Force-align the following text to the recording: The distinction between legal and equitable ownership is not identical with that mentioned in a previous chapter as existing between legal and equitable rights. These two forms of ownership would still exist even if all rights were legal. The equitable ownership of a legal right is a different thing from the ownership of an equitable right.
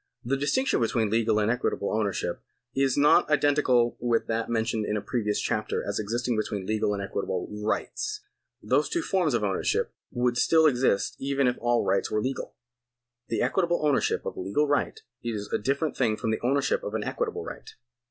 The 0.25 0.35
distinction 0.35 0.79
between 0.79 1.11
legal 1.11 1.37
and 1.37 1.51
equitable 1.51 1.93
ownership 1.93 2.41
is 2.75 2.97
not 2.97 3.29
identical 3.29 3.97
with 3.99 4.25
that 4.25 4.49
mentioned 4.49 4.83
in 4.87 4.97
a 4.97 4.99
previous 5.01 5.39
chapter 5.39 5.83
as 5.87 5.99
existing 5.99 6.35
between 6.35 6.65
legal 6.65 6.95
and 6.95 7.03
equitable 7.03 7.47
rights. 7.63 8.21
These 8.63 8.89
two 8.89 9.03
forms 9.03 9.35
of 9.35 9.43
ownership 9.43 9.93
would 10.11 10.37
still 10.39 10.65
exist 10.65 11.15
even 11.19 11.45
if 11.45 11.55
all 11.59 11.85
rights 11.85 12.09
were 12.09 12.19
legal. 12.19 12.55
The 13.27 13.43
equitable 13.43 13.85
ownership 13.85 14.25
of 14.25 14.35
a 14.35 14.39
legal 14.39 14.67
right 14.67 14.99
is 15.23 15.53
a 15.53 15.59
different 15.59 15.95
thing 15.95 16.17
from 16.17 16.31
the 16.31 16.41
ownership 16.41 16.83
of 16.83 16.95
an 16.95 17.03
equitable 17.03 17.43
right. 17.43 17.69